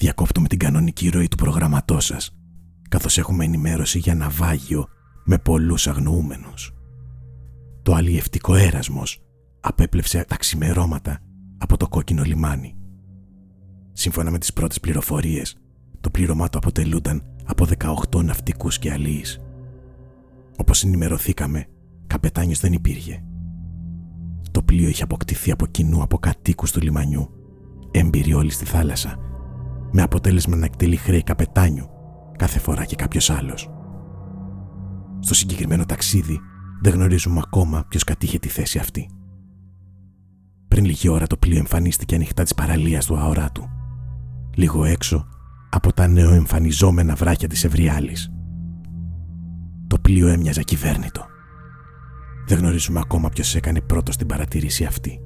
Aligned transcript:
Διακόπτουμε 0.00 0.48
την 0.48 0.58
κανονική 0.58 1.08
ροή 1.08 1.28
του 1.28 1.36
προγραμματό 1.36 2.00
σας, 2.00 2.36
καθώς 2.88 3.18
έχουμε 3.18 3.44
ενημέρωση 3.44 3.98
για 3.98 4.14
ναυάγιο 4.14 4.86
με 5.24 5.38
πολλούς 5.38 5.86
αγνοούμενους. 5.86 6.74
Το 7.82 7.94
αλλιευτικό 7.94 8.54
έρασμος 8.54 9.22
απέπλεψε 9.60 10.24
τα 10.24 10.36
ξημερώματα 10.36 11.18
από 11.58 11.76
το 11.76 11.88
κόκκινο 11.88 12.22
λιμάνι. 12.22 12.76
Σύμφωνα 13.92 14.30
με 14.30 14.38
τις 14.38 14.52
πρώτες 14.52 14.80
πληροφορίες, 14.80 15.56
το 16.00 16.10
πλήρωμά 16.10 16.48
του 16.48 16.58
αποτελούνταν 16.58 17.22
από 17.44 17.64
18 17.64 18.22
ναυτικούς 18.24 18.78
και 18.78 18.92
αλλοίς. 18.92 19.40
Όπως 20.56 20.84
ενημερωθήκαμε, 20.84 21.66
καπετάνιος 22.06 22.60
δεν 22.60 22.72
υπήρχε. 22.72 23.24
Το 24.50 24.62
πλοίο 24.62 24.88
είχε 24.88 25.02
αποκτηθεί 25.02 25.50
από 25.50 25.66
κοινού 25.66 26.02
από 26.02 26.18
κατοίκους 26.18 26.72
του 26.72 26.80
λιμανιού, 26.80 27.30
έμπειροι 27.90 28.34
όλοι 28.34 28.50
στη 28.50 28.64
θάλασσα, 28.64 29.29
με 29.92 30.02
αποτέλεσμα 30.02 30.56
να 30.56 30.64
εκτελεί 30.64 30.96
χρέη 30.96 31.22
καπετάνιου 31.22 31.86
κάθε 32.36 32.58
φορά 32.58 32.84
και 32.84 32.96
κάποιος 32.96 33.30
άλλος. 33.30 33.70
Στο 35.20 35.34
συγκεκριμένο 35.34 35.84
ταξίδι 35.84 36.40
δεν 36.82 36.92
γνωρίζουμε 36.92 37.40
ακόμα 37.44 37.84
ποιος 37.88 38.04
κατήχε 38.04 38.38
τη 38.38 38.48
θέση 38.48 38.78
αυτή. 38.78 39.10
Πριν 40.68 40.84
λίγη 40.84 41.08
ώρα 41.08 41.26
το 41.26 41.36
πλοίο 41.36 41.58
εμφανίστηκε 41.58 42.14
ανοιχτά 42.14 42.42
της 42.42 42.54
παραλίας 42.54 43.06
του 43.06 43.18
αοράτου, 43.18 43.64
λίγο 44.54 44.84
έξω 44.84 45.26
από 45.70 45.92
τα 45.92 46.06
νεοεμφανιζόμενα 46.06 47.14
βράχια 47.14 47.48
της 47.48 47.64
Ευριάλης. 47.64 48.32
Το 49.86 49.98
πλοίο 49.98 50.28
έμοιαζε 50.28 50.62
κυβέρνητο. 50.62 51.26
Δεν 52.46 52.58
γνωρίζουμε 52.58 53.00
ακόμα 53.00 53.28
ποιος 53.28 53.54
έκανε 53.54 53.80
πρώτος 53.80 54.16
την 54.16 54.26
παρατήρηση 54.26 54.84
αυτή. 54.84 55.20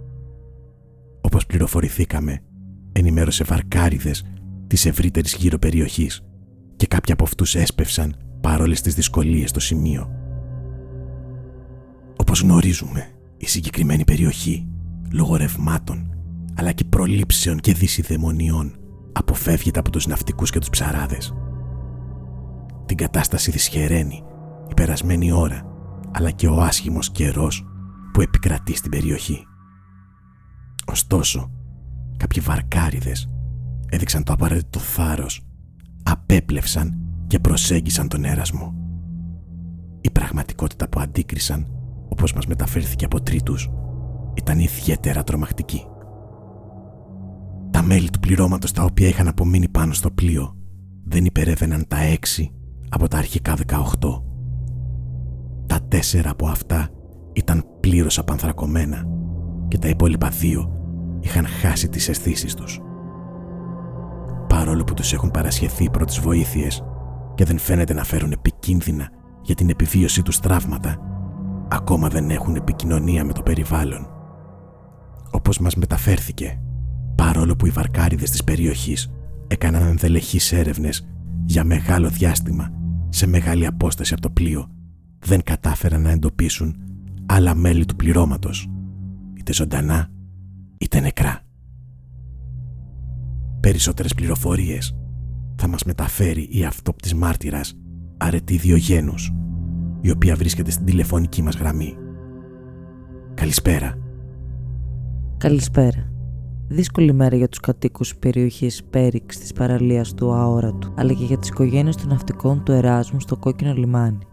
Όπως 1.20 1.46
πληροφορηθήκαμε, 1.46 2.40
ενημέρωσε 2.92 3.44
βαρκάριδες 3.44 4.24
της 4.66 4.86
ευρύτερης 4.86 5.34
γύρω 5.34 5.58
περιοχής 5.58 6.24
και 6.76 6.86
κάποιοι 6.86 7.12
από 7.12 7.24
αυτούς 7.24 7.54
έσπευσαν 7.54 8.16
παρόλες 8.40 8.80
τις 8.80 8.94
δυσκολίες 8.94 9.50
στο 9.50 9.60
σημείο. 9.60 10.08
Όπως 12.16 12.40
γνωρίζουμε, 12.40 13.08
η 13.36 13.46
συγκεκριμένη 13.46 14.04
περιοχή, 14.04 14.68
λόγω 15.12 15.36
ρευμάτων, 15.36 16.16
αλλά 16.54 16.72
και 16.72 16.84
προλήψεων 16.84 17.60
και 17.60 17.74
δυσιδαιμονιών, 17.74 18.76
αποφεύγεται 19.12 19.78
από 19.78 19.90
τους 19.90 20.06
ναυτικούς 20.06 20.50
και 20.50 20.58
τους 20.58 20.70
ψαράδες. 20.70 21.34
Την 22.86 22.96
κατάσταση 22.96 23.50
δυσχεραίνει 23.50 24.22
η 24.70 24.74
περασμένη 24.74 25.32
ώρα, 25.32 25.62
αλλά 26.10 26.30
και 26.30 26.46
ο 26.46 26.60
άσχημος 26.60 27.10
καιρός 27.10 27.66
που 28.12 28.20
επικρατεί 28.20 28.76
στην 28.76 28.90
περιοχή. 28.90 29.46
Ωστόσο, 30.86 31.50
κάποιοι 32.16 32.42
βαρκάριδες 32.42 33.33
έδειξαν 33.94 34.22
το 34.24 34.32
απαραίτητο 34.32 34.78
θάρρος, 34.78 35.46
απέπλευσαν 36.02 36.98
και 37.26 37.38
προσέγγισαν 37.38 38.08
τον 38.08 38.24
έρασμο. 38.24 38.74
Η 40.00 40.10
πραγματικότητα 40.10 40.88
που 40.88 41.00
αντίκρισαν, 41.00 41.66
όπως 42.08 42.32
μας 42.32 42.46
μεταφέρθηκε 42.46 43.04
από 43.04 43.20
τρίτους, 43.20 43.70
ήταν 44.34 44.58
ιδιαίτερα 44.58 45.24
τρομακτική. 45.24 45.86
Τα 47.70 47.82
μέλη 47.82 48.10
του 48.10 48.18
πληρώματος 48.18 48.72
τα 48.72 48.82
οποία 48.82 49.08
είχαν 49.08 49.28
απομείνει 49.28 49.68
πάνω 49.68 49.92
στο 49.92 50.10
πλοίο 50.10 50.56
δεν 51.04 51.24
υπερεύαιναν 51.24 51.84
τα 51.88 51.98
έξι 51.98 52.52
από 52.88 53.08
τα 53.08 53.18
αρχικά 53.18 53.56
18. 53.56 54.22
Τα 55.66 55.80
τέσσερα 55.88 56.30
από 56.30 56.46
αυτά 56.46 56.88
ήταν 57.32 57.64
πλήρως 57.80 58.18
απανθρακωμένα 58.18 59.04
και 59.68 59.78
τα 59.78 59.88
υπόλοιπα 59.88 60.28
δύο 60.28 60.72
είχαν 61.20 61.46
χάσει 61.46 61.88
τις 61.88 62.08
αισθήσεις 62.08 62.54
τους. 62.54 62.80
Παρόλο 64.64 64.84
που 64.84 64.94
τους 64.94 65.12
έχουν 65.12 65.30
παρασχεθεί 65.30 65.90
πρώτες 65.90 66.20
βοήθειες 66.20 66.84
και 67.34 67.44
δεν 67.44 67.58
φαίνεται 67.58 67.92
να 67.94 68.04
φέρουν 68.04 68.32
επικίνδυνα 68.32 69.10
για 69.42 69.54
την 69.54 69.68
επιβίωσή 69.68 70.22
τους 70.22 70.40
τραύματα, 70.40 70.98
ακόμα 71.68 72.08
δεν 72.08 72.30
έχουν 72.30 72.56
επικοινωνία 72.56 73.24
με 73.24 73.32
το 73.32 73.42
περιβάλλον. 73.42 74.08
Όπως 75.30 75.58
μας 75.58 75.74
μεταφέρθηκε, 75.74 76.60
παρόλο 77.14 77.56
που 77.56 77.66
οι 77.66 77.70
βαρκάριδες 77.70 78.30
της 78.30 78.44
περιοχής 78.44 79.12
έκαναν 79.46 79.86
ενδελεχείς 79.86 80.52
έρευνες 80.52 81.06
για 81.44 81.64
μεγάλο 81.64 82.08
διάστημα 82.08 82.70
σε 83.08 83.26
μεγάλη 83.26 83.66
απόσταση 83.66 84.12
από 84.12 84.22
το 84.22 84.30
πλοίο, 84.30 84.70
δεν 85.18 85.42
κατάφεραν 85.42 86.02
να 86.02 86.10
εντοπίσουν 86.10 86.76
άλλα 87.26 87.54
μέλη 87.54 87.84
του 87.84 87.96
πληρώματος, 87.96 88.70
είτε 89.38 89.52
ζωντανά 89.52 90.08
είτε 90.78 91.00
νεκρά. 91.00 91.40
Περισσότερες 93.64 94.14
πληροφορίες 94.14 94.96
θα 95.56 95.68
μας 95.68 95.84
μεταφέρει 95.84 96.48
η 96.50 96.64
αυτόπτης 96.64 97.14
μάρτυρας 97.14 97.74
Αρετή 98.16 98.56
Διογένους, 98.56 99.32
η 100.00 100.10
οποία 100.10 100.34
βρίσκεται 100.34 100.70
στην 100.70 100.84
τηλεφωνική 100.84 101.42
μας 101.42 101.56
γραμμή. 101.56 101.96
Καλησπέρα. 103.34 103.98
Καλησπέρα. 105.38 106.12
Δύσκολη 106.68 107.12
μέρα 107.12 107.36
για 107.36 107.48
τους 107.48 107.60
κατοίκους 107.60 108.16
περιοχής 108.16 108.84
Πέριξ 108.84 109.38
της 109.38 109.52
παραλίας 109.52 110.14
του 110.14 110.32
Αόρατου, 110.32 110.92
αλλά 110.96 111.12
και 111.12 111.24
για 111.24 111.38
τις 111.38 111.48
οικογένειες 111.48 111.96
των 111.96 112.08
ναυτικών 112.08 112.64
του 112.64 112.72
Εράσμου 112.72 113.20
στο 113.20 113.36
κόκκινο 113.36 113.72
λιμάνι. 113.72 114.26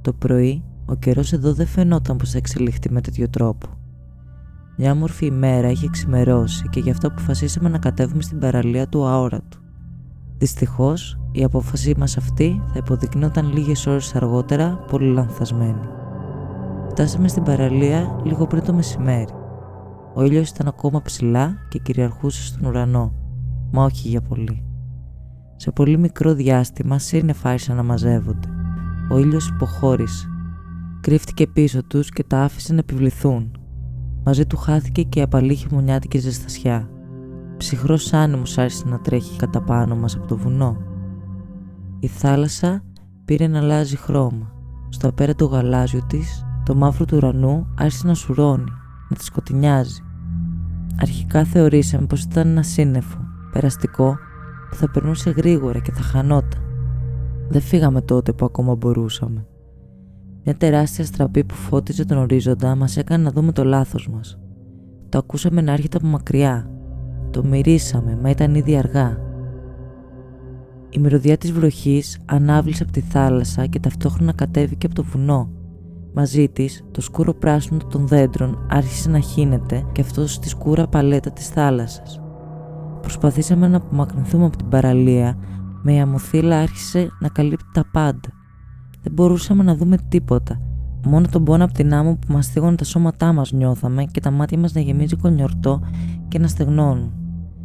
Το 0.00 0.12
πρωί, 0.12 0.64
ο 0.86 0.94
καιρός 0.94 1.32
εδώ 1.32 1.52
δεν 1.54 1.66
φαινόταν 1.66 2.16
πως 2.16 2.30
θα 2.30 2.38
εξελιχθεί 2.38 2.92
με 2.92 3.00
τέτοιο 3.00 3.28
τρόπο. 3.28 3.77
Μια 4.80 4.92
όμορφη 4.92 5.26
ημέρα 5.26 5.70
είχε 5.70 5.88
ξημερώσει 5.88 6.68
και 6.68 6.80
γι' 6.80 6.90
αυτό 6.90 7.06
αποφασίσαμε 7.06 7.68
να 7.68 7.78
κατέβουμε 7.78 8.22
στην 8.22 8.38
παραλία 8.38 8.88
του 8.88 9.06
Αόρατου. 9.06 9.58
Δυστυχώς, 10.38 11.18
η 11.32 11.44
απόφασή 11.44 11.94
μας 11.98 12.16
αυτή 12.16 12.62
θα 12.66 12.78
υποδεικνύονταν 12.78 13.52
λίγες 13.52 13.86
ώρες 13.86 14.14
αργότερα 14.14 14.84
πολύ 14.90 15.12
λανθασμένη. 15.12 15.88
Φτάσαμε 16.90 17.28
στην 17.28 17.42
παραλία 17.42 18.20
λίγο 18.24 18.46
πριν 18.46 18.62
το 18.62 18.72
μεσημέρι. 18.72 19.32
Ο 20.14 20.22
ήλιος 20.22 20.48
ήταν 20.48 20.68
ακόμα 20.68 21.02
ψηλά 21.02 21.56
και 21.68 21.78
κυριαρχούσε 21.78 22.42
στον 22.42 22.64
ουρανό, 22.64 23.12
μα 23.72 23.84
όχι 23.84 24.08
για 24.08 24.20
πολύ. 24.20 24.64
Σε 25.56 25.70
πολύ 25.70 25.98
μικρό 25.98 26.34
διάστημα 26.34 26.98
σύννεφα 26.98 27.48
άρχισαν 27.48 27.76
να 27.76 27.82
μαζεύονται. 27.82 28.48
Ο 29.10 29.18
ήλιος 29.18 29.48
υποχώρησε. 29.48 30.28
Κρύφτηκε 31.00 31.46
πίσω 31.46 31.84
τους 31.84 32.10
και 32.10 32.24
τα 32.24 32.42
άφησε 32.42 32.72
να 32.72 32.78
επιβληθούν. 32.78 33.57
Μαζί 34.24 34.46
του 34.46 34.56
χάθηκε 34.56 35.02
και 35.02 35.18
η 35.18 35.22
απαλή 35.22 35.54
χειμωνιάτικη 35.54 36.18
ζεστασιά. 36.18 36.90
Ψυχρός 37.56 38.12
άνεμος 38.12 38.58
άρχισε 38.58 38.84
να 38.88 39.00
τρέχει 39.00 39.38
κατά 39.38 39.62
πάνω 39.62 39.96
μας 39.96 40.14
από 40.16 40.26
το 40.26 40.36
βουνό. 40.36 40.76
Η 42.00 42.06
θάλασσα 42.06 42.82
πήρε 43.24 43.46
να 43.46 43.58
αλλάζει 43.58 43.96
χρώμα. 43.96 44.52
Στο 44.88 45.08
απέραντο 45.08 45.46
γαλάζιο 45.46 46.02
της, 46.06 46.46
το 46.64 46.74
μαύρο 46.74 47.04
του 47.04 47.16
ουρανού 47.16 47.66
άρχισε 47.78 48.06
να 48.06 48.14
σουρώνει, 48.14 48.70
να 49.08 49.16
τη 49.16 49.24
σκοτεινιάζει. 49.24 50.02
Αρχικά 51.00 51.44
θεωρήσαμε 51.44 52.06
πως 52.06 52.22
ήταν 52.22 52.48
ένα 52.48 52.62
σύννεφο, 52.62 53.18
περαστικό, 53.52 54.16
που 54.70 54.76
θα 54.76 54.90
περνούσε 54.90 55.30
γρήγορα 55.30 55.78
και 55.78 55.92
θα 55.92 56.02
χανόταν. 56.02 56.62
Δεν 57.48 57.60
φύγαμε 57.60 58.00
τότε 58.00 58.32
που 58.32 58.44
ακόμα 58.44 58.74
μπορούσαμε. 58.74 59.46
Μια 60.48 60.56
τεράστια 60.56 61.04
στραπή 61.04 61.44
που 61.44 61.54
φώτιζε 61.54 62.04
τον 62.04 62.18
ορίζοντα 62.18 62.74
μας 62.74 62.96
έκανε 62.96 63.24
να 63.24 63.30
δούμε 63.30 63.52
το 63.52 63.64
λάθος 63.64 64.08
μας. 64.08 64.38
Το 65.08 65.18
ακούσαμε 65.18 65.60
να 65.60 65.72
έρχεται 65.72 65.96
από 65.96 66.06
μακριά. 66.06 66.70
Το 67.30 67.44
μυρίσαμε, 67.44 68.18
μα 68.22 68.30
ήταν 68.30 68.54
ήδη 68.54 68.76
αργά. 68.76 69.18
Η 70.90 70.98
μυρωδιά 70.98 71.36
της 71.36 71.52
βροχής 71.52 72.18
ανάβλησε 72.24 72.82
από 72.82 72.92
τη 72.92 73.00
θάλασσα 73.00 73.66
και 73.66 73.80
ταυτόχρονα 73.80 74.32
κατέβηκε 74.32 74.86
από 74.86 74.94
το 74.94 75.02
βουνό. 75.02 75.50
Μαζί 76.14 76.48
της, 76.48 76.84
το 76.90 77.00
σκούρο 77.00 77.34
πράσινο 77.34 77.78
των 77.90 78.06
δέντρων 78.06 78.66
άρχισε 78.70 79.10
να 79.10 79.18
χύνεται 79.18 79.86
και 79.92 80.00
αυτός 80.00 80.32
στη 80.32 80.48
σκούρα 80.48 80.86
παλέτα 80.86 81.30
της 81.30 81.48
θάλασσας. 81.48 82.20
Προσπαθήσαμε 83.00 83.68
να 83.68 83.76
απομακρυνθούμε 83.76 84.44
από 84.44 84.56
την 84.56 84.68
παραλία, 84.68 85.38
με 85.82 85.92
η 85.92 86.00
αμοθύλα 86.00 86.58
άρχισε 86.60 87.08
να 87.20 87.28
καλύπτει 87.28 87.70
τα 87.72 87.84
πάντα. 87.92 88.37
Δεν 89.08 89.16
μπορούσαμε 89.16 89.62
να 89.62 89.74
δούμε 89.76 89.96
τίποτα. 90.08 90.60
Μόνο 91.04 91.26
τον 91.30 91.44
πόνο 91.44 91.64
από 91.64 91.72
την 91.72 91.94
άμμο 91.94 92.14
που 92.14 92.32
μας 92.32 92.48
θίγωνε 92.48 92.76
τα 92.76 92.84
σώματά 92.84 93.32
μας 93.32 93.52
νιώθαμε 93.52 94.04
και 94.04 94.20
τα 94.20 94.30
μάτια 94.30 94.58
μας 94.58 94.72
να 94.72 94.80
γεμίζει 94.80 95.16
κονιορτό 95.16 95.80
και 96.28 96.38
να 96.38 96.48
στεγνώνουν. 96.48 97.12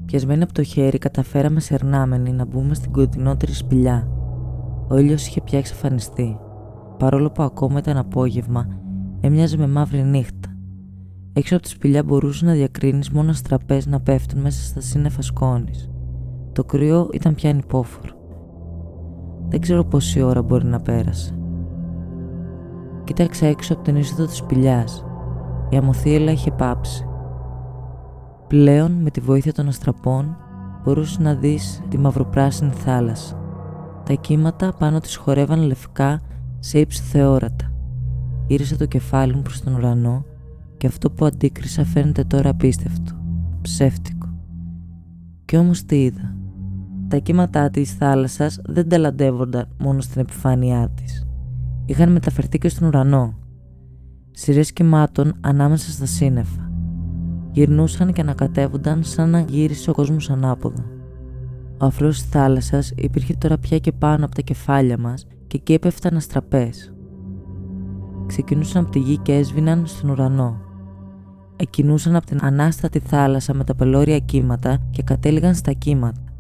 Πιασμένοι 0.06 0.44
από 0.44 0.54
το 0.54 0.64
χέρι, 0.64 0.98
καταφέραμε 0.98 1.60
σερνάμενοι 1.60 2.32
να 2.32 2.46
μπούμε 2.46 2.74
στην 2.74 2.92
κοντινότερη 2.92 3.54
σπηλιά. 3.54 4.08
Ο 4.88 4.98
ήλιος 4.98 5.28
είχε 5.28 5.42
πια 5.42 5.58
εξαφανιστεί. 5.60 6.38
Παρόλο 6.98 7.32
που 7.32 7.44
ακόμα 7.44 7.80
ήταν 7.80 7.98
απόγευμα, 7.98 8.68
έμοιαζε 9.22 9.58
με 9.58 9.68
μαύρη 9.68 10.04
νύχτα. 10.04 10.56
Έξω 11.34 11.56
από 11.56 11.64
τη 11.64 11.70
σπηλιά 11.70 12.04
μπορούσε 12.04 12.46
να 12.46 12.54
διακρίνεις 12.54 13.10
μόνο 13.10 13.30
αστραπέ 13.30 13.82
να 13.88 14.00
πέφτουν 14.00 14.42
μέσα 14.42 14.64
στα 14.64 14.82
σύννεφα 14.82 15.22
σκόνης. 15.22 15.90
Το 16.52 16.64
κρύο 16.64 17.10
ήταν 17.14 17.36
πια 17.36 17.50
ανυπόφορο. 17.50 18.23
Δεν 19.54 19.62
ξέρω 19.62 19.84
πόση 19.84 20.22
ώρα 20.22 20.42
μπορεί 20.42 20.66
να 20.66 20.80
πέρασε. 20.80 21.36
Κοίταξα 23.04 23.46
έξω 23.46 23.74
από 23.74 23.84
την 23.84 23.96
είσοδο 23.96 24.26
της 24.26 24.38
σπηλιάς. 24.38 25.06
Η 25.70 25.78
αμοθύελα 25.78 26.32
είχε 26.32 26.52
πάψει. 26.52 27.06
Πλέον, 28.48 28.92
με 28.92 29.10
τη 29.10 29.20
βοήθεια 29.20 29.54
των 29.54 29.68
αστραπών, 29.68 30.38
μπορούσες 30.84 31.20
να 31.20 31.34
δεις 31.34 31.82
τη 31.90 31.98
μαυροπράσινη 31.98 32.72
θάλασσα. 32.72 33.40
Τα 34.06 34.14
κύματα 34.14 34.74
πάνω 34.80 35.00
της 35.00 35.16
χορεύαν 35.16 35.62
λευκά 35.62 36.22
σε 36.60 36.80
ύψη 36.80 37.02
θεόρατα. 37.02 37.72
Γύρισα 38.48 38.76
το 38.76 38.86
κεφάλι 38.86 39.36
μου 39.36 39.42
προς 39.42 39.62
τον 39.62 39.76
ουρανό 39.76 40.26
και 40.78 40.88
αυτό 40.88 41.12
που 41.12 41.26
αντίκρισα 41.26 41.86
φαίνεται 41.86 42.24
τώρα 42.24 42.50
απίστευτο, 42.50 43.12
ψεύτικο. 43.62 44.28
Κι 45.46 45.58
όμως 45.58 45.86
τι 45.86 46.04
είδα. 46.04 46.36
Τα 47.14 47.20
κύματά 47.20 47.70
της 47.70 47.94
θάλασσας 47.94 48.60
δεν 48.66 48.90
ταλαντεύονταν 48.90 49.68
μόνο 49.78 50.02
στην 50.02 50.22
επιφάνειά 50.22 50.90
της. 50.96 51.28
Είχαν 51.86 52.12
μεταφερθεί 52.12 52.58
και 52.58 52.70
στον 52.70 52.88
ουρανό. 52.88 53.34
Σειρές 54.32 54.74
κυμάτων 54.74 55.34
ανάμεσα 55.42 55.92
στα 55.92 56.06
σύννεφα. 56.06 56.72
Γυρνούσαν 57.52 58.14
και 58.14 58.22
ανακατεύονταν 58.22 59.04
σαν 59.04 59.30
να 59.30 59.40
γύρισε 59.40 59.90
ο 59.90 59.94
κόσμος 59.94 60.30
ανάποδα. 60.30 60.86
Ο 61.78 61.86
αφρός 61.86 62.22
της 62.22 62.30
θάλασσας 62.30 62.92
υπήρχε 62.96 63.34
τώρα 63.34 63.58
πια 63.58 63.78
και 63.80 63.92
πάνω 63.92 64.26
από 64.26 64.36
τα 64.36 64.42
κεφάλια 64.42 64.98
μας 64.98 65.28
και 65.48 65.58
εκεί 65.58 65.74
έπεφταν 65.74 66.16
αστραπές. 66.16 66.94
Ξεκινούσαν 68.26 68.82
από 68.82 68.92
τη 68.92 69.00
γη 69.00 69.18
και 69.18 69.34
έσβηναν 69.34 69.86
στον 69.86 70.10
ουρανό. 70.10 70.62
Εκκινούσαν 71.56 72.16
από 72.16 72.26
την 72.26 72.40
ανάστατη 72.42 73.00
θάλασσα 73.00 73.54
με 73.54 73.64
τα 73.64 73.76
πελώρια 73.76 74.20
κύματα 74.20 74.78
και 74.92 75.04
κατέληγαν 75.04 75.56
στα 75.56 75.72
κύματα. 75.72 76.33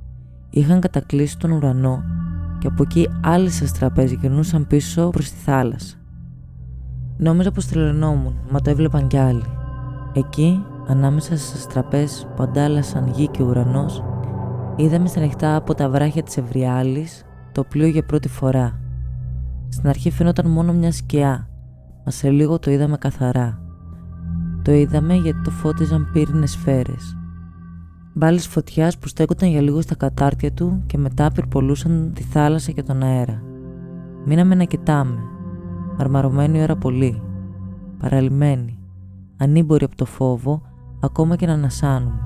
Είχαν 0.55 0.79
κατακλείσει 0.79 1.37
τον 1.37 1.51
ουρανό 1.51 2.03
και 2.59 2.67
από 2.67 2.83
εκεί 2.83 3.09
άλλε 3.21 3.47
αστραπέ 3.47 4.03
γυρνούσαν 4.03 4.67
πίσω 4.67 5.09
προς 5.09 5.29
τη 5.29 5.35
θάλασσα. 5.35 5.95
Νόμιζα 7.17 7.51
πως 7.51 7.67
τρελαινόμουν, 7.67 8.35
μα 8.51 8.59
το 8.59 8.69
έβλεπαν 8.69 9.07
κι 9.07 9.17
άλλοι. 9.17 9.43
Εκεί, 10.13 10.63
ανάμεσα 10.87 11.37
στι 11.37 11.57
αστραπέ 11.57 12.07
που 12.35 12.43
αντάλλασαν 12.43 13.07
γη 13.07 13.27
και 13.27 13.43
ουρανός, 13.43 14.03
είδαμε 14.75 15.07
στα 15.07 15.21
νυχτά 15.21 15.55
από 15.55 15.73
τα 15.73 15.89
βράχια 15.89 16.23
της 16.23 16.37
Ευριάλης 16.37 17.23
το 17.51 17.63
πλοίο 17.63 17.87
για 17.87 18.05
πρώτη 18.05 18.27
φορά. 18.27 18.79
Στην 19.69 19.89
αρχή 19.89 20.11
φαινόταν 20.11 20.51
μόνο 20.51 20.73
μια 20.73 20.91
σκιά, 20.91 21.47
μα 22.05 22.11
σε 22.11 22.29
λίγο 22.29 22.59
το 22.59 22.71
είδαμε 22.71 22.97
καθαρά. 22.97 23.61
Το 24.61 24.71
είδαμε 24.71 25.13
γιατί 25.13 25.41
το 25.41 25.51
φώτιζαν 25.51 26.09
πύρινες 26.13 26.51
σφαίρες. 26.51 27.17
Μπάλες 28.15 28.47
φωτιάς 28.47 28.97
που 28.97 29.07
στέκονταν 29.07 29.49
για 29.49 29.61
λίγο 29.61 29.81
στα 29.81 29.95
κατάρτια 29.95 30.51
του 30.51 30.83
και 30.85 30.97
μετά 30.97 31.31
πυρπολούσαν 31.31 32.11
τη 32.15 32.23
θάλασσα 32.23 32.71
και 32.71 32.83
τον 32.83 33.03
αέρα. 33.03 33.41
Μείναμε 34.25 34.55
να 34.55 34.63
κοιτάμε. 34.63 35.19
Αρμαρωμένοι 35.97 36.61
ώρα 36.61 36.75
πολύ. 36.75 37.21
Παραλυμένοι. 37.99 38.79
Ανήμποροι 39.37 39.85
από 39.85 39.95
το 39.95 40.05
φόβο, 40.05 40.61
ακόμα 40.99 41.35
και 41.35 41.45
να 41.45 41.53
ανασάνουμε. 41.53 42.19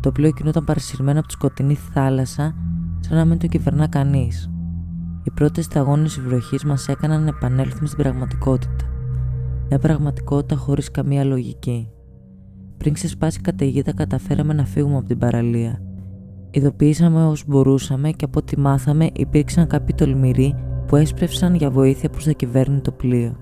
Το 0.00 0.12
πλοίο 0.12 0.30
κινούταν 0.30 0.64
παρασυρμένο 0.64 1.18
από 1.18 1.28
τη 1.28 1.34
σκοτεινή 1.34 1.74
θάλασσα, 1.74 2.54
σαν 3.00 3.16
να 3.16 3.24
μην 3.24 3.38
το 3.38 3.46
κυβερνά 3.46 3.88
κανείς. 3.88 4.50
Οι 5.22 5.30
πρώτες 5.30 5.64
σταγόνες 5.64 6.20
βροχής 6.20 6.64
μας 6.64 6.88
έκαναν 6.88 7.22
να 7.22 7.28
επανέλθουμε 7.28 7.86
στην 7.86 7.98
πραγματικότητα. 8.02 8.84
Μια 9.68 9.78
πραγματικότητα 9.78 10.56
χωρίς 10.56 10.90
καμία 10.90 11.24
λογική. 11.24 11.88
Πριν 12.82 12.94
ξεσπάσει 12.94 13.38
η 13.38 13.42
καταιγίδα, 13.42 13.92
καταφέραμε 13.92 14.52
να 14.52 14.64
φύγουμε 14.64 14.96
από 14.96 15.06
την 15.06 15.18
παραλία. 15.18 15.82
Ειδοποιήσαμε 16.50 17.26
όσο 17.26 17.44
μπορούσαμε 17.46 18.10
και 18.10 18.24
από 18.24 18.38
ό,τι 18.38 18.58
μάθαμε 18.58 19.10
υπήρξαν 19.12 19.66
κάποιοι 19.66 19.94
τολμηροί 19.94 20.54
που 20.86 20.96
έσπρευσαν 20.96 21.54
για 21.54 21.70
βοήθεια 21.70 22.10
προς 22.10 22.24
τα 22.24 22.32
κυβέρνη 22.32 22.80
το 22.80 22.92
πλοίο. 22.92 23.36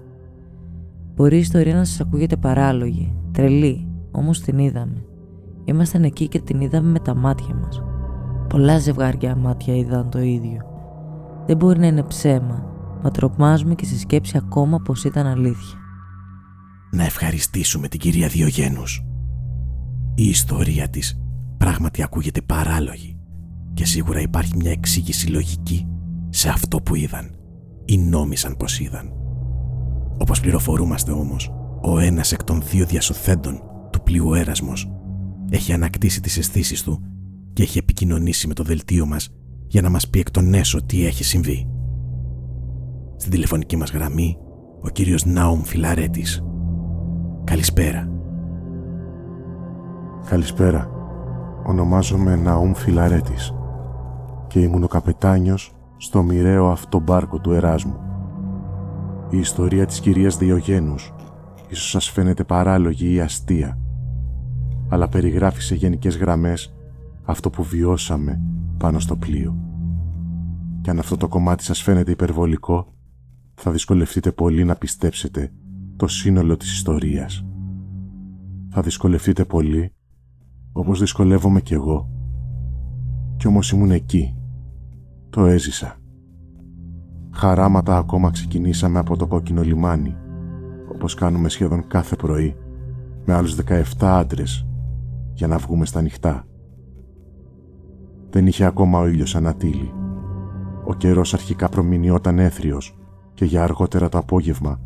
Μπορεί 1.15 1.37
η 1.37 1.39
ιστορία 1.39 1.75
να 1.75 1.85
σας 1.85 2.01
ακούγεται 2.01 2.37
παράλογη, 2.37 3.15
τρελή, 3.33 3.89
όμως 4.11 4.41
την 4.41 4.59
είδαμε. 4.59 5.05
Ήμασταν 5.65 6.05
εκεί 6.05 6.29
και 6.29 6.41
την 6.41 6.61
είδαμε 6.61 6.91
με 6.91 6.99
τα 6.99 7.15
μάτια 7.15 7.55
μας. 7.55 7.83
Πολλά 8.49 8.79
ζευγάρια 8.79 9.37
μάτια 9.37 9.77
είδαν 9.77 10.11
το 10.11 10.19
ίδιο. 10.19 10.61
Δεν 11.47 11.57
μπορεί 11.57 11.79
να 11.79 11.87
είναι 11.87 12.03
ψέμα, 12.03 12.65
μα 13.03 13.11
τρομάζουμε 13.11 13.75
και 13.75 13.85
στη 13.85 13.99
σκέψη 13.99 14.37
ακόμα 14.37 14.79
πως 14.81 15.05
ήταν 15.05 15.27
αλήθεια. 15.27 15.79
Να 16.91 17.05
ευχαριστήσουμε 17.05 17.89
την 17.89 18.01
κυρία 18.01 18.29
Διογένους 18.29 19.05
η 20.21 20.29
ιστορία 20.29 20.89
της 20.89 21.21
πράγματι 21.57 22.03
ακούγεται 22.03 22.41
παράλογη 22.41 23.19
και 23.75 23.85
σίγουρα 23.85 24.21
υπάρχει 24.21 24.57
μια 24.57 24.71
εξήγηση 24.71 25.29
λογική 25.29 25.87
σε 26.29 26.49
αυτό 26.49 26.81
που 26.81 26.95
είδαν 26.95 27.31
ή 27.85 27.99
νόμισαν 27.99 28.57
πως 28.57 28.81
είδαν. 28.81 29.13
Όπως 30.19 30.41
πληροφορούμαστε 30.41 31.11
όμως, 31.11 31.53
ο 31.83 31.99
ένας 31.99 32.33
εκ 32.33 32.45
των 32.45 32.63
δύο 32.71 32.87
διασωθέντων 32.87 33.63
του 33.93 34.03
πλοίου 34.03 34.35
Έρασμος 34.35 34.91
έχει 35.51 35.73
ανακτήσει 35.73 36.21
τις 36.21 36.37
αισθήσεις 36.37 36.83
του 36.83 37.03
και 37.53 37.63
έχει 37.63 37.79
επικοινωνήσει 37.79 38.47
με 38.47 38.55
το 38.55 38.63
δελτίο 38.63 39.07
μας 39.07 39.29
για 39.67 39.83
να 39.83 39.91
μας 39.91 40.09
πει 40.09 40.19
εκ 40.19 40.31
των 40.31 40.55
έσω 40.55 40.83
τι 40.83 41.07
έχει 41.07 41.25
συμβεί. 41.25 41.69
Στην 43.17 43.31
τηλεφωνική 43.31 43.77
μας 43.77 43.91
γραμμή, 43.91 44.37
ο 44.83 44.89
κύριος 44.89 45.25
Νάουμ 45.25 45.63
Φιλαρέτης. 45.63 46.43
Καλησπέρα. 47.45 48.20
Καλησπέρα. 50.31 50.91
Ονομάζομαι 51.67 52.37
Ναούμ 52.37 52.73
Φιλαρέτης 52.73 53.55
και 54.47 54.61
ήμουν 54.61 54.83
ο 54.83 54.87
καπετάνιος 54.87 55.73
στο 55.97 56.23
μοιραίο 56.23 56.71
αυτό 56.71 56.99
μπάρκο 57.01 57.39
του 57.41 57.53
Εράσμου. 57.53 58.01
Η 59.31 59.39
ιστορία 59.39 59.87
της 59.87 60.01
κυρίας 60.01 60.37
Διογένους 60.37 61.15
ίσως 61.69 61.91
σας 61.91 62.11
φαίνεται 62.11 62.45
παράλογη 62.45 63.13
ή 63.13 63.21
αστεία, 63.21 63.79
αλλά 64.89 65.09
περιγράφει 65.09 65.61
σε 65.63 65.75
γενικές 65.75 66.17
γραμμές 66.17 66.75
αυτό 67.25 67.51
που 67.51 67.63
βιώσαμε 67.63 68.43
πάνω 68.79 68.99
στο 68.99 69.17
πλοίο. 69.17 69.57
Και 70.81 70.91
αν 70.91 70.99
αυτό 70.99 71.17
το 71.17 71.29
κομμάτι 71.29 71.65
σας 71.65 71.83
φαίνεται 71.83 72.11
υπερβολικό, 72.11 72.93
θα 73.55 73.71
δυσκολευτείτε 73.71 74.33
πολύ 74.33 74.65
να 74.65 74.75
πιστέψετε 74.75 75.53
το 75.97 76.07
σύνολο 76.07 76.57
της 76.57 76.73
ιστορίας. 76.73 77.45
Θα 78.69 78.81
δυσκολευτείτε 78.83 79.45
πολύ 79.45 79.95
όπως 80.73 80.99
δυσκολεύομαι 80.99 81.61
κι 81.61 81.75
εγώ. 81.75 82.09
Κι 83.37 83.47
όμως 83.47 83.71
ήμουν 83.71 83.91
εκεί. 83.91 84.35
Το 85.31 85.45
έζησα. 85.45 85.97
Χαράματα 87.31 87.97
ακόμα 87.97 88.31
ξεκινήσαμε 88.31 88.99
από 88.99 89.17
το 89.17 89.27
κόκκινο 89.27 89.63
λιμάνι, 89.63 90.17
όπως 90.95 91.15
κάνουμε 91.15 91.49
σχεδόν 91.49 91.87
κάθε 91.87 92.17
πρωί, 92.17 92.57
με 93.25 93.35
άλλους 93.35 93.55
17 93.55 93.83
άντρες, 93.99 94.67
για 95.33 95.47
να 95.47 95.59
βγούμε 95.59 95.87
στα 95.87 96.03
νυχτά. 96.03 96.45
Δεν 98.31 98.47
είχε 98.47 98.65
ακόμα 98.65 98.99
ο 98.99 99.07
ήλιος 99.07 99.37
ανατύλει. 99.37 99.93
Ο 100.85 100.95
καιρός 100.95 101.35
αρχικά 101.35 101.69
προμηνιόταν 101.69 102.39
έθριος 102.39 102.99
και 103.35 103.45
για 103.45 103.63
αργότερα 103.63 104.09
το 104.09 104.19
απόγευμα 104.19 104.81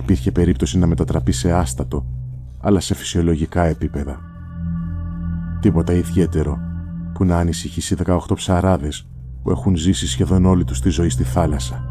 υπήρχε 0.00 0.32
περίπτωση 0.32 0.78
να 0.78 0.86
μετατραπεί 0.86 1.32
σε 1.32 1.52
άστατο, 1.52 2.06
αλλά 2.60 2.80
σε 2.80 2.94
φυσιολογικά 2.94 3.64
επίπεδα. 3.64 4.29
Τίποτα 5.60 5.92
ιδιαίτερο 5.92 6.58
που 7.14 7.24
να 7.24 7.38
ανησυχήσει 7.38 7.96
18 8.04 8.18
ψαράδες 8.34 9.08
που 9.42 9.50
έχουν 9.50 9.76
ζήσει 9.76 10.08
σχεδόν 10.08 10.44
όλη 10.44 10.64
τους 10.64 10.80
τη 10.80 10.88
ζωή 10.88 11.08
στη 11.08 11.24
θάλασσα. 11.24 11.84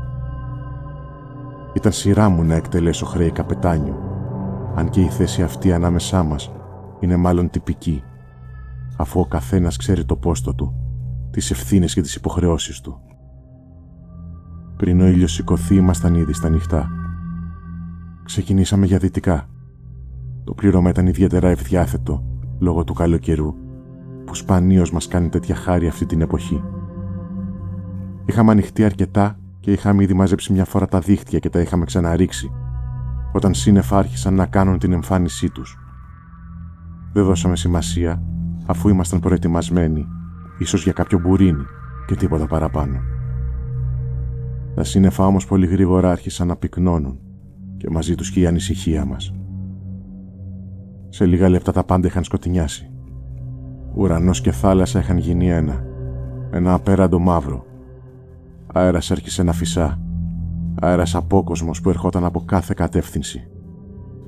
Ήταν 1.73 1.91
σειρά 1.91 2.29
μου 2.29 2.43
να 2.43 2.55
εκτελέσω 2.55 3.05
χρέη 3.05 3.31
καπετάνιου, 3.31 3.95
αν 4.75 4.89
και 4.89 5.01
η 5.01 5.07
θέση 5.07 5.43
αυτή 5.43 5.73
ανάμεσά 5.73 6.23
μας 6.23 6.51
είναι 6.99 7.15
μάλλον 7.15 7.49
τυπική, 7.49 8.03
αφού 8.97 9.19
ο 9.19 9.25
καθένας 9.25 9.77
ξέρει 9.77 10.05
το 10.05 10.15
πόστο 10.15 10.55
του, 10.55 10.73
τις 11.31 11.51
ευθύνες 11.51 11.93
και 11.93 12.01
τις 12.01 12.15
υποχρεώσεις 12.15 12.81
του. 12.81 12.99
Πριν 14.77 15.01
ο 15.01 15.07
ήλιος 15.07 15.33
σηκωθεί 15.33 15.75
ήμασταν 15.75 16.15
ήδη 16.15 16.33
στα 16.33 16.49
νυχτά. 16.49 16.89
Ξεκινήσαμε 18.23 18.85
για 18.85 18.97
δυτικά. 18.97 19.49
Το 20.43 20.53
πλήρωμα 20.53 20.89
ήταν 20.89 21.07
ιδιαίτερα 21.07 21.49
ευδιάθετο 21.49 22.38
λόγω 22.59 22.83
του 22.83 22.93
καλοκαιρού 22.93 23.55
που 24.25 24.35
σπανίως 24.35 24.91
μας 24.91 25.07
κάνει 25.07 25.29
τέτοια 25.29 25.55
χάρη 25.55 25.87
αυτή 25.87 26.05
την 26.05 26.21
εποχή. 26.21 26.63
Είχαμε 28.25 28.51
ανοιχτεί 28.51 28.83
αρκετά 28.83 29.39
και 29.59 29.71
είχαμε 29.71 30.03
ήδη 30.03 30.13
μαζέψει 30.13 30.53
μια 30.53 30.65
φορά 30.65 30.87
τα 30.87 30.99
δίχτυα 30.99 31.39
και 31.39 31.49
τα 31.49 31.59
είχαμε 31.59 31.85
ξαναρίξει, 31.85 32.51
όταν 33.33 33.53
σύννεφα 33.53 33.97
άρχισαν 33.97 34.33
να 34.33 34.45
κάνουν 34.45 34.79
την 34.79 34.91
εμφάνισή 34.91 35.49
τους. 35.49 35.77
Δεν 37.13 37.23
δώσαμε 37.25 37.55
σημασία, 37.55 38.23
αφού 38.65 38.89
ήμασταν 38.89 39.19
προετοιμασμένοι, 39.19 40.07
ίσως 40.57 40.83
για 40.83 40.93
κάποιο 40.93 41.19
μπουρίνι 41.19 41.63
και 42.07 42.15
τίποτα 42.15 42.47
παραπάνω. 42.47 42.99
Τα 44.75 44.83
σύννεφα 44.83 45.25
όμως 45.25 45.45
πολύ 45.45 45.67
γρήγορα 45.67 46.11
άρχισαν 46.11 46.47
να 46.47 46.55
πυκνώνουν 46.55 47.19
και 47.77 47.89
μαζί 47.89 48.15
τους 48.15 48.31
και 48.31 48.39
η 48.39 48.47
ανησυχία 48.47 49.05
μας. 49.05 49.38
Σε 51.09 51.25
λίγα 51.25 51.49
λεπτά 51.49 51.71
τα 51.71 51.83
πάντα 51.83 52.07
είχαν 52.07 52.23
σκοτεινιάσει. 52.23 52.91
Ουρανός 53.95 54.41
και 54.41 54.51
θάλασσα 54.51 54.99
είχαν 54.99 55.17
γίνει 55.17 55.49
ένα. 55.49 55.83
Ένα 56.51 56.73
απέραντο 56.73 57.19
μαύρο. 57.19 57.65
Αέρας 58.73 59.11
έρχισε 59.11 59.43
να 59.43 59.53
φυσά. 59.53 60.01
Αέρας 60.81 61.15
απόκοσμος 61.15 61.81
που 61.81 61.89
ερχόταν 61.89 62.25
από 62.25 62.41
κάθε 62.45 62.73
κατεύθυνση. 62.77 63.47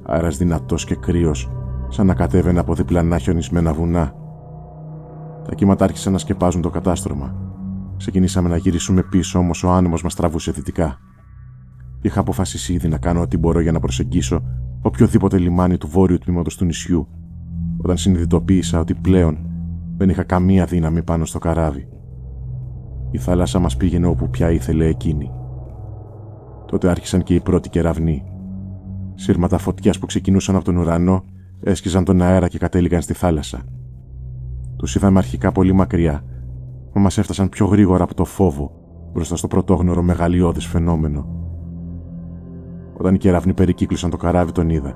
Αέρας 0.03 0.37
δυνατός 0.37 0.85
και 0.85 0.95
κρύος, 0.95 1.51
σαν 1.89 2.05
να 2.05 2.13
κατέβαινε 2.13 2.59
από 2.59 2.75
διπλανά 2.75 3.17
χιονισμένα 3.17 3.73
βουνά. 3.73 4.13
Τα 5.43 5.49
Τα 5.49 5.55
κύματα 5.55 5.83
άρχισαν 5.83 6.11
να 6.11 6.17
σκεπάζουν 6.17 6.61
το 6.61 6.69
κατάστρωμα. 6.69 7.35
Ξεκινήσαμε 7.97 8.49
να 8.49 8.57
γυρίσουμε 8.57 9.03
πίσω, 9.03 9.39
όμως 9.39 9.63
ο 9.63 9.69
άνεμος 9.69 10.03
μας 10.03 10.15
τραβούσε 10.15 10.51
δυτικά. 10.51 10.97
Είχα 12.01 12.19
αποφασίσει 12.19 12.73
ήδη 12.73 12.87
να 12.87 12.97
κάνω 12.97 13.21
ό,τι 13.21 13.37
μπορώ 13.37 13.59
για 13.59 13.71
να 13.71 13.79
προσεγγίσω 13.79 14.43
οποιοδήποτε 14.81 15.37
λιμάνι 15.37 15.77
του 15.77 15.87
βόρειου 15.87 16.17
τμήματος 16.17 16.57
του 16.57 16.65
νησιού, 16.65 17.07
όταν 17.77 17.97
συνειδητοποίησα 17.97 18.79
ότι 18.79 18.93
πλέον 18.93 19.37
δεν 19.97 20.09
είχα 20.09 20.23
καμία 20.23 20.65
δύναμη 20.65 21.03
πάνω 21.03 21.25
στο 21.25 21.39
καράβι. 21.39 21.87
Η 23.11 23.17
θάλασσα 23.17 23.59
μας 23.59 23.77
πήγαινε 23.77 24.07
όπου 24.07 24.29
πια 24.29 24.51
ήθελε 24.51 24.85
εκείνη. 24.85 25.31
Τότε 26.65 26.89
άρχισαν 26.89 27.23
και 27.23 27.33
οι 27.35 27.39
πρώτοι 27.39 27.69
κεραυνοί. 27.69 28.23
Σύρματα 29.15 29.57
φωτιάς 29.57 29.99
που 29.99 30.05
ξεκινούσαν 30.05 30.55
από 30.55 30.65
τον 30.65 30.77
ουρανό 30.77 31.23
έσκυζαν 31.63 32.03
τον 32.03 32.21
αέρα 32.21 32.47
και 32.47 32.57
κατέληγαν 32.57 33.01
στη 33.01 33.13
θάλασσα. 33.13 33.61
Τους 34.77 34.95
είδαμε 34.95 35.17
αρχικά 35.17 35.51
πολύ 35.51 35.73
μακριά, 35.73 36.23
μα 36.93 37.01
μας 37.01 37.17
έφτασαν 37.17 37.49
πιο 37.49 37.65
γρήγορα 37.65 38.03
από 38.03 38.13
το 38.13 38.25
φόβο 38.25 38.71
μπροστά 39.13 39.35
στο 39.35 39.47
πρωτόγνωρο 39.47 40.01
μεγαλειώδη 40.01 40.59
φαινόμενο. 40.59 41.40
Όταν 43.01 43.15
οι 43.15 43.17
κεραυνοί 43.17 43.53
περικύκλωσαν 43.53 44.09
το 44.09 44.17
καράβι, 44.17 44.51
τον 44.51 44.69
είδα. 44.69 44.95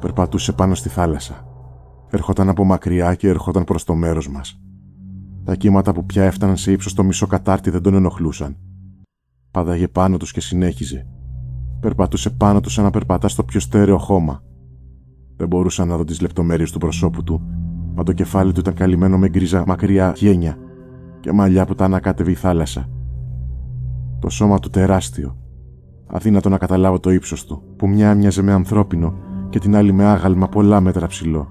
Περπατούσε 0.00 0.52
πάνω 0.52 0.74
στη 0.74 0.88
θάλασσα. 0.88 1.46
Ερχόταν 2.10 2.48
από 2.48 2.64
μακριά 2.64 3.14
και 3.14 3.28
ερχόταν 3.28 3.64
προς 3.64 3.84
το 3.84 3.94
μέρος 3.94 4.28
μας. 4.28 4.60
Τα 5.44 5.54
κύματα 5.54 5.92
που 5.92 6.06
πια 6.06 6.24
έφταναν 6.24 6.56
σε 6.56 6.72
ύψος 6.72 6.94
το 6.94 7.02
μισό 7.02 7.26
κατάρτι 7.26 7.70
δεν 7.70 7.82
τον 7.82 7.94
ενοχλούσαν. 7.94 8.56
Πάδαγε 9.50 9.88
πάνω 9.88 10.16
τους 10.16 10.32
και 10.32 10.40
συνέχιζε. 10.40 11.06
Περπατούσε 11.80 12.30
πάνω 12.30 12.60
του 12.60 12.70
σαν 12.70 12.84
να 12.84 12.90
περπατά 12.90 13.28
στο 13.28 13.44
πιο 13.44 13.60
στέρεο 13.60 13.98
χώμα. 13.98 14.42
Δεν 15.36 15.48
μπορούσα 15.48 15.84
να 15.84 15.96
δω 15.96 16.04
τις 16.04 16.20
λεπτομέρειες 16.20 16.70
του 16.70 16.78
προσώπου 16.78 17.24
του, 17.24 17.42
μα 17.94 18.02
το 18.02 18.12
κεφάλι 18.12 18.52
του 18.52 18.60
ήταν 18.60 18.74
καλυμμένο 18.74 19.18
με 19.18 19.28
γκρίζα 19.28 19.64
μακριά 19.66 20.12
γένια 20.16 20.56
και 21.20 21.32
μαλλιά 21.32 21.66
που 21.66 21.74
τα 21.74 21.84
ανακάτευε 21.84 22.30
η 22.30 22.34
θάλασσα. 22.34 22.88
Το 24.18 24.28
σώμα 24.28 24.58
του 24.58 24.70
τεράστιο. 24.70 25.36
Αδύνατο 26.10 26.48
να 26.48 26.58
καταλάβω 26.58 27.00
το 27.00 27.10
ύψος 27.10 27.46
του, 27.46 27.62
που 27.76 27.88
μια 27.88 28.10
έμοιαζε 28.10 28.42
με 28.42 28.52
ανθρώπινο 28.52 29.14
και 29.48 29.58
την 29.58 29.76
άλλη 29.76 29.92
με 29.92 30.04
άγαλμα 30.04 30.48
πολλά 30.48 30.80
μέτρα 30.80 31.06
ψηλό. 31.06 31.48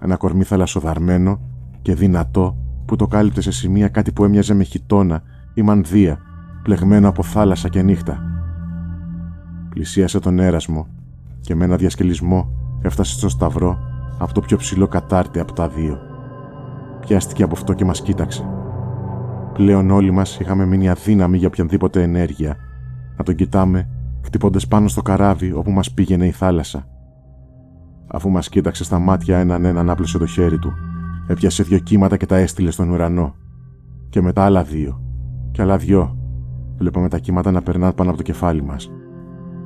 Ένα 0.00 0.16
κορμί 0.16 0.44
θαλασσοδαρμένο 0.44 1.40
και 1.82 1.94
δυνατό 1.94 2.56
που 2.84 2.96
το 2.96 3.06
κάλυπτε 3.06 3.40
σε 3.40 3.50
σημεία 3.50 3.88
κάτι 3.88 4.12
που 4.12 4.24
έμοιαζε 4.24 4.54
με 4.54 4.64
χιτόνα 4.64 5.22
ή 5.54 5.62
μανδύα, 5.62 6.18
πλεγμένο 6.62 7.08
από 7.08 7.22
θάλασσα 7.22 7.68
και 7.68 7.82
νύχτα. 7.82 8.20
Πλησίασε 9.68 10.20
τον 10.20 10.38
έρασμο 10.38 10.86
και 11.40 11.54
με 11.54 11.64
ένα 11.64 11.76
διασκελισμό 11.76 12.52
έφτασε 12.82 13.12
στο 13.12 13.28
σταυρό 13.28 13.78
από 14.18 14.32
το 14.32 14.40
πιο 14.40 14.56
ψηλό 14.56 14.88
κατάρτι 14.88 15.40
από 15.40 15.52
τα 15.52 15.68
δύο. 15.68 15.98
Πιάστηκε 17.00 17.42
από 17.42 17.54
αυτό 17.54 17.72
και 17.72 17.84
μας 17.84 18.02
κοίταξε. 18.02 18.44
Πλέον 19.52 19.90
όλοι 19.90 20.10
μας 20.10 20.38
είχαμε 20.40 20.66
μείνει 20.66 20.88
αδύναμοι 20.88 21.38
για 21.38 21.46
οποιαδήποτε 21.46 22.02
ενέργεια, 22.02 22.56
να 23.18 23.24
τον 23.24 23.34
κοιτάμε 23.34 23.88
χτυπώντας 24.24 24.68
πάνω 24.68 24.88
στο 24.88 25.02
καράβι 25.02 25.52
όπου 25.52 25.70
μας 25.70 25.92
πήγαινε 25.92 26.26
η 26.26 26.30
θάλασσα. 26.30 26.86
Αφού 28.06 28.30
μας 28.30 28.48
κοίταξε 28.48 28.84
στα 28.84 28.98
μάτια 28.98 29.38
έναν 29.38 29.64
έναν 29.64 29.90
άπλωσε 29.90 30.18
το 30.18 30.26
χέρι 30.26 30.58
του, 30.58 30.72
έπιασε 31.26 31.62
δύο 31.62 31.78
κύματα 31.78 32.16
και 32.16 32.26
τα 32.26 32.36
έστειλε 32.36 32.70
στον 32.70 32.90
ουρανό. 32.90 33.34
Και 34.08 34.20
μετά 34.20 34.44
άλλα 34.44 34.62
δύο. 34.62 35.02
Και 35.50 35.62
άλλα 35.62 35.76
δυο. 35.76 36.16
Βλέπαμε 36.76 37.08
τα 37.08 37.18
κύματα 37.18 37.50
να 37.50 37.62
περνάνε 37.62 37.92
πάνω 37.92 38.08
από 38.08 38.18
το 38.18 38.24
κεφάλι 38.24 38.62
μας. 38.62 38.90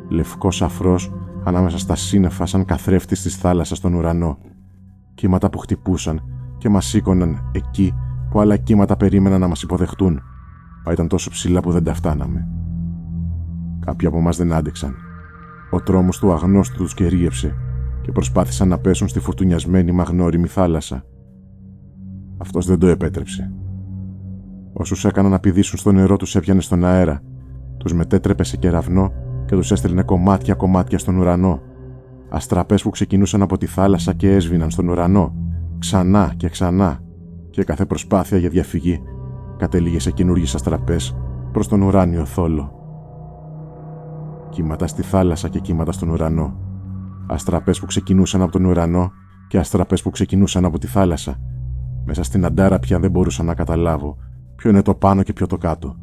Λευκός 0.08 0.62
αφρός 0.62 1.12
ανάμεσα 1.44 1.78
στα 1.78 1.94
σύννεφα 1.94 2.46
σαν 2.46 2.64
καθρέφτης 2.64 3.22
της 3.22 3.36
θάλασσας 3.36 3.78
στον 3.78 3.94
ουρανό. 3.94 4.38
Κύματα 5.14 5.50
που 5.50 5.58
χτυπούσαν 5.58 6.22
και 6.58 6.68
μας 6.68 6.86
σήκωναν 6.86 7.50
εκεί 7.52 7.94
που 8.30 8.40
άλλα 8.40 8.56
κύματα 8.56 8.96
περίμεναν 8.96 9.40
να 9.40 9.48
μας 9.48 9.62
υποδεχτούν, 9.62 10.20
μα 10.84 10.92
ήταν 10.92 11.08
τόσο 11.08 11.30
ψηλά 11.30 11.60
που 11.60 11.72
δεν 11.72 11.84
τα 11.84 11.94
φτάναμε. 11.94 12.61
Κάποιοι 13.86 14.08
από 14.08 14.18
εμάς 14.18 14.36
δεν 14.36 14.52
άντεξαν. 14.52 14.94
Ο 15.70 15.80
τρόμος 15.80 16.18
του 16.18 16.32
αγνώστου 16.32 16.76
τους 16.76 16.94
κερίεψε 16.94 17.54
και 18.02 18.12
προσπάθησαν 18.12 18.68
να 18.68 18.78
πέσουν 18.78 19.08
στη 19.08 19.20
φουρτουνιασμένη 19.20 19.92
μαγνώριμη 19.92 20.46
θάλασσα. 20.46 21.04
Αυτός 22.36 22.66
δεν 22.66 22.78
το 22.78 22.86
επέτρεψε. 22.86 23.52
Όσους 24.72 25.04
έκαναν 25.04 25.30
να 25.30 25.38
πηδήσουν 25.38 25.78
στο 25.78 25.92
νερό 25.92 26.16
τους 26.16 26.34
έπιανε 26.36 26.60
στον 26.60 26.84
αέρα, 26.84 27.22
τους 27.76 27.94
μετέτρεπε 27.94 28.44
σε 28.44 28.56
κεραυνό 28.56 29.12
και 29.46 29.54
τους 29.54 29.70
έστελνε 29.70 30.02
κομμάτια-κομμάτια 30.02 30.98
στον 30.98 31.16
ουρανό. 31.16 31.60
Αστραπές 32.28 32.82
που 32.82 32.90
ξεκινούσαν 32.90 33.42
από 33.42 33.58
τη 33.58 33.66
θάλασσα 33.66 34.12
και 34.12 34.34
έσβηναν 34.34 34.70
στον 34.70 34.88
ουρανό, 34.88 35.34
ξανά 35.78 36.32
και 36.36 36.48
ξανά, 36.48 37.00
και 37.50 37.64
κάθε 37.64 37.86
προσπάθεια 37.86 38.38
για 38.38 38.48
διαφυγή 38.48 39.02
κατέληγε 39.56 39.98
σε 39.98 40.10
καινούργιες 40.10 40.54
αστραπές 40.54 41.16
προς 41.52 41.68
τον 41.68 41.82
ουράνιο 41.82 42.24
θόλο. 42.24 42.81
Κύματα 44.52 44.86
στη 44.86 45.02
θάλασσα 45.02 45.48
και 45.48 45.58
κύματα 45.58 45.92
στον 45.92 46.08
ουρανό. 46.08 46.56
Αστραπές 47.26 47.80
που 47.80 47.86
ξεκινούσαν 47.86 48.42
από 48.42 48.52
τον 48.52 48.64
ουρανό 48.64 49.10
και 49.48 49.58
αστραπές 49.58 50.02
που 50.02 50.10
ξεκινούσαν 50.10 50.64
από 50.64 50.78
τη 50.78 50.86
θάλασσα. 50.86 51.40
Μέσα 52.04 52.22
στην 52.22 52.44
αντάρα 52.44 52.78
πια 52.78 52.98
δεν 52.98 53.10
μπορούσα 53.10 53.42
να 53.42 53.54
καταλάβω 53.54 54.16
ποιο 54.56 54.70
είναι 54.70 54.82
το 54.82 54.94
πάνω 54.94 55.22
και 55.22 55.32
ποιο 55.32 55.46
το 55.46 55.56
κάτω. 55.56 55.96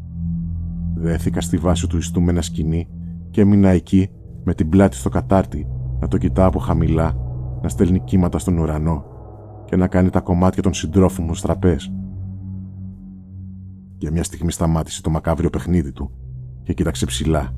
Δέθηκα 0.95 1.41
στη 1.41 1.57
βάση 1.57 1.87
του 1.87 1.97
ιστού 1.97 2.21
με 2.21 2.31
ένα 2.31 2.41
σκηνή 2.41 2.87
και 3.29 3.41
έμεινα 3.41 3.69
εκεί 3.69 4.09
με 4.43 4.53
την 4.53 4.69
πλάτη 4.69 4.95
στο 4.95 5.09
κατάρτι 5.09 5.67
να 5.99 6.07
το 6.07 6.17
κοιτά 6.17 6.45
από 6.45 6.59
χαμηλά, 6.59 7.15
να 7.61 7.69
στέλνει 7.69 7.99
κύματα 7.99 8.39
στον 8.39 8.57
ουρανό 8.57 9.05
και 9.65 9.75
να 9.75 9.87
κάνει 9.87 10.09
τα 10.09 10.19
κομμάτια 10.19 10.61
των 10.61 10.73
συντρόφων 10.73 11.25
μου 11.25 11.35
στραπές. 11.35 11.93
Για 13.97 14.11
μια 14.11 14.23
στιγμή 14.23 14.51
σταμάτησε 14.51 15.01
το 15.01 15.09
μακάβριο 15.09 15.49
παιχνίδι 15.49 15.91
του 15.91 16.11
και 16.63 16.73
κοίταξε 16.73 17.05
ψηλά. 17.05 17.53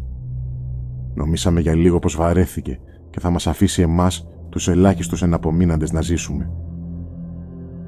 Νομίσαμε 1.13 1.59
για 1.59 1.75
λίγο 1.75 1.99
πως 1.99 2.15
βαρέθηκε 2.15 2.79
και 3.09 3.19
θα 3.19 3.29
μας 3.29 3.47
αφήσει 3.47 3.81
εμάς 3.81 4.27
τους 4.49 4.67
ελάχιστους 4.67 5.21
εναπομείναντες 5.21 5.91
να 5.91 6.01
ζήσουμε. 6.01 6.51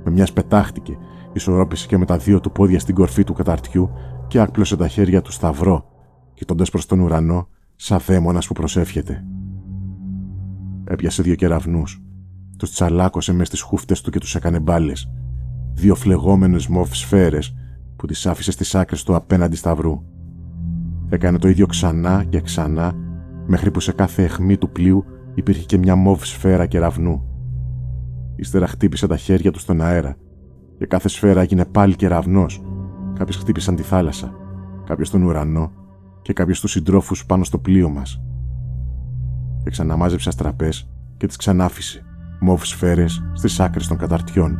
Με 0.04 0.12
μιας 0.12 0.34
πετάχτηκε, 0.34 0.98
ισορρόπησε 1.34 1.88
και 1.88 1.98
με 1.98 2.06
τα 2.06 2.18
δύο 2.18 2.40
του 2.40 2.52
πόδια 2.52 2.80
στην 2.80 2.96
κορφή 2.96 3.24
του 3.24 3.34
καταρτιού 3.34 3.90
και 4.28 4.40
άκπλωσε 4.40 4.78
τα 4.78 4.88
χέρια 4.88 5.22
του 5.22 5.32
σταυρό, 5.32 5.86
κοιτώντας 6.34 6.70
προς 6.70 6.86
τον 6.86 7.00
ουρανό 7.00 7.48
σαν 7.76 8.00
δαίμονας 8.06 8.48
που 8.48 8.54
προσεύχεται. 8.54 9.24
Έπιασε 10.84 11.22
δύο 11.22 11.36
κεραυνούς. 11.36 12.02
Τους 12.58 12.72
τσαλάκωσε 12.72 13.34
μες 13.34 13.48
στις 13.48 13.62
χούφτες 13.62 14.02
του 14.02 14.12
και 14.12 14.20
τους 14.20 14.36
έκανε 14.36 14.60
μπάλες. 14.60 15.12
Δύο 15.74 15.96
φλεγόμενες 15.96 16.68
μοβ 16.68 16.94
σφαίρες 16.94 17.56
που 17.96 18.06
τις 18.08 18.26
άφησε 18.26 18.52
στις 18.52 18.76
άκρες 18.76 19.04
του 19.04 19.16
απέναντι 19.16 19.56
σταυρού. 19.56 20.02
Έκανε 21.10 21.38
το 21.38 21.48
ίδιο 21.48 21.66
ξανά 21.66 22.24
και 22.24 22.42
ξανά, 22.42 22.96
μέχρι 23.46 23.72
που 23.72 23.80
σε 23.80 23.92
κάθε 23.92 24.24
αιχμή 24.24 24.58
του 24.58 24.70
πλοίου 24.70 25.06
υπήρχε 25.36 25.66
και 25.66 25.78
μια 25.78 25.96
μοβ 25.96 26.24
σφαίρα 26.24 26.66
κεραυνού. 26.66 27.24
Ύστερα 28.36 28.68
χτύπησε 28.68 29.08
τα 29.08 29.18
χέρια 29.18 29.52
του 29.52 29.60
στον 29.60 29.82
αέρα 29.82 30.16
και 30.78 30.86
κάθε 30.86 31.08
σφαίρα 31.08 31.42
έγινε 31.42 31.66
πάλι 31.66 31.96
κεραυνό. 31.96 32.46
Κάποιες 33.14 33.38
χτύπησαν 33.38 33.76
τη 33.76 33.84
θάλασσα, 33.84 34.36
κάποιο 34.86 35.10
τον 35.12 35.24
ουρανό 35.24 35.72
και 36.22 36.34
κάποιου 36.34 36.56
τους 36.62 36.72
συντρόφους 36.72 37.26
πάνω 37.26 37.44
στο 37.44 37.58
πλοίο 37.58 37.90
μας. 37.90 38.22
Και 39.64 39.70
ξαναμάζεψε 39.70 40.30
αστραπές 40.30 40.90
και 41.18 41.28
τις 41.28 41.36
ξανάφησε, 41.36 42.06
μοβ 42.40 42.64
σφαίρες 42.64 43.24
στις 43.34 43.60
άκρες 43.60 43.88
των 43.88 43.98
καταρτιών. 43.98 44.60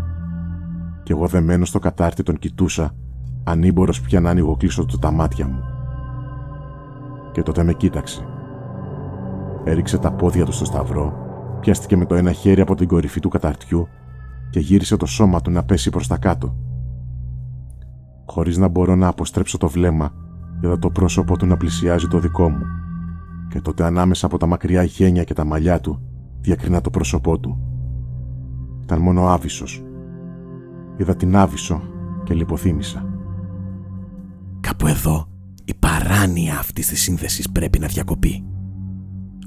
Κι 1.04 1.12
εγώ 1.12 1.28
δεμένο 1.28 1.66
στο 1.66 1.80
κατάρτι 1.80 2.24
τον 2.24 2.38
κοιτούσα, 2.38 2.96
ανήμπορος 3.44 4.02
πια 4.02 4.20
να 4.20 4.30
ανοιγοκλείσω 4.30 4.86
του 4.86 4.98
τα 4.98 5.12
μάτια 5.12 5.48
μου. 5.48 5.64
Και 7.32 7.42
τότε 7.42 7.64
με 7.64 7.74
κοίταξε. 7.74 8.33
Έριξε 9.64 9.98
τα 9.98 10.12
πόδια 10.12 10.46
του 10.46 10.52
στο 10.52 10.66
σταυρό, 10.66 11.14
πιάστηκε 11.60 11.98
με 11.98 12.06
το 12.06 12.16
ένα 12.16 12.32
χέρι 12.32 12.62
από 12.62 12.76
την 12.76 12.88
κορυφή 12.88 13.20
του 13.20 13.30
καταρτιού 13.30 13.88
και 14.50 14.60
γύρισε 14.60 14.98
το 14.98 15.06
σώμα 15.06 15.42
του 15.42 15.52
να 15.52 15.64
πέσει 15.64 15.90
προς 15.90 16.08
τα 16.08 16.18
κάτω. 16.18 16.56
Χωρίς 18.26 18.58
να 18.58 18.68
μπορώ 18.68 18.96
να 18.96 19.08
αποστρέψω 19.08 19.58
το 19.58 19.68
βλέμμα, 19.68 20.12
είδα 20.64 20.80
το 20.80 20.90
πρόσωπό 20.90 21.38
του 21.38 21.46
να 21.46 21.58
πλησιάζει 21.58 22.08
το 22.08 22.20
δικό 22.20 22.50
μου 22.50 22.66
και 23.50 23.62
τότε 23.62 23.84
ανάμεσα 23.84 24.26
από 24.26 24.38
τα 24.38 24.46
μακριά 24.46 24.84
γένια 24.84 25.24
και 25.24 25.34
τα 25.34 25.46
μαλλιά 25.46 25.80
του 25.80 26.02
διακρινά 26.42 26.82
το 26.82 26.90
πρόσωπό 26.90 27.40
του. 27.40 27.58
Ήταν 28.84 29.00
μόνο 29.00 29.28
άβυσος. 29.28 29.84
Είδα 30.98 31.16
την 31.16 31.36
άβυσο 31.36 31.82
και 32.24 32.34
λιποθύμησα. 32.34 33.06
Κάπου 34.60 34.88
εδώ 34.88 35.28
η 35.66 35.74
παράνοια 35.74 36.58
αυτή 36.60 36.86
της 36.86 37.02
σύνθεση 37.02 37.52
πρέπει 37.52 37.80
να 37.80 37.88
διακοπεί. 37.88 38.53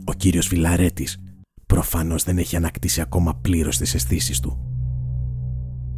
Ο 0.06 0.12
κύριος 0.12 0.48
Βιλαρέτης 0.48 1.18
προφανώς 1.66 2.22
δεν 2.22 2.38
έχει 2.38 2.56
ανακτήσει 2.56 3.00
ακόμα 3.00 3.34
πλήρως 3.34 3.76
τις 3.76 3.94
αισθήσεις 3.94 4.40
του. 4.40 4.58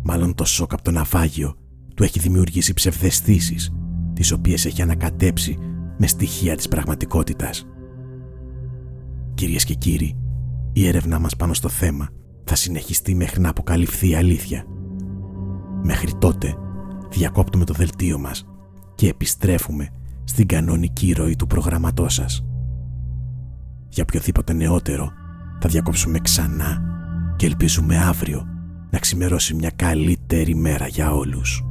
Μάλλον 0.02 0.34
το 0.34 0.44
σοκ 0.44 0.72
από 0.72 0.82
το 0.82 0.90
ναυάγιο 0.90 1.54
του 1.94 2.02
έχει 2.02 2.18
δημιουργήσει 2.18 2.72
ψευδεστήσεις 2.72 3.72
τις 4.12 4.32
οποίες 4.32 4.64
έχει 4.64 4.82
ανακατέψει 4.82 5.58
με 5.98 6.06
στοιχεία 6.06 6.56
της 6.56 6.68
πραγματικότητας. 6.68 7.66
Κυρίες 9.34 9.64
και 9.64 9.74
κύριοι, 9.74 10.16
η 10.72 10.86
έρευνά 10.86 11.18
μας 11.18 11.36
πάνω 11.36 11.54
στο 11.54 11.68
θέμα 11.68 12.08
θα 12.44 12.54
συνεχιστεί 12.54 13.14
μέχρι 13.14 13.40
να 13.40 13.48
αποκαλυφθεί 13.48 14.08
η 14.08 14.14
αλήθεια 14.14 14.64
Μέχρι 15.82 16.12
τότε 16.18 16.56
διακόπτουμε 17.10 17.64
το 17.64 17.74
δελτίο 17.74 18.18
μας 18.18 18.46
και 18.94 19.08
επιστρέφουμε 19.08 19.88
στην 20.24 20.46
κανονική 20.46 21.12
ροή 21.12 21.36
του 21.36 21.46
προγραμματός 21.46 22.14
σας. 22.14 22.47
Για 23.88 24.02
οποιοδήποτε 24.02 24.52
νεότερο 24.52 25.12
θα 25.60 25.68
διακόψουμε 25.68 26.18
ξανά 26.18 26.82
και 27.36 27.46
ελπίζουμε 27.46 27.98
αύριο 27.98 28.46
να 28.90 28.98
ξημερώσει 28.98 29.54
μια 29.54 29.70
καλύτερη 29.76 30.54
μέρα 30.54 30.86
για 30.86 31.12
όλους. 31.12 31.67